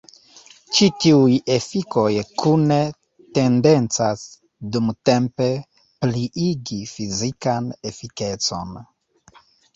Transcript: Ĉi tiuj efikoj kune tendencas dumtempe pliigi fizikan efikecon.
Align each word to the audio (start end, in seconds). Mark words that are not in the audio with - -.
Ĉi 0.75 0.85
tiuj 1.01 1.33
efikoj 1.55 2.13
kune 2.43 2.77
tendencas 3.39 4.23
dumtempe 4.77 5.51
pliigi 6.01 6.81
fizikan 6.95 7.71
efikecon. 7.93 8.75